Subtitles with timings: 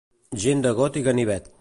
[0.45, 1.49] Gent de got i ganivet.